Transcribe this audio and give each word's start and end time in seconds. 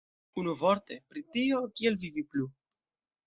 Unuvorte, 0.43 0.95
pri 1.11 1.21
tio, 1.35 1.61
kiel 1.81 1.99
vivi 2.05 2.25
plu. 2.31 2.49